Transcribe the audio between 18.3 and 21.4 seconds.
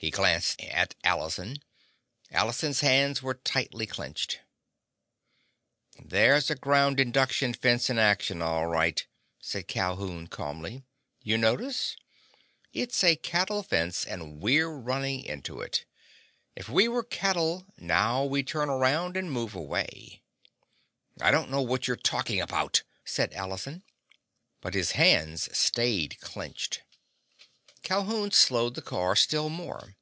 turn around and move away." "I